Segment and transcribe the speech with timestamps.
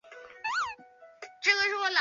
[0.01, 0.01] 颜钦贤毕业于日本立命馆大学
[1.41, 1.89] 经济科。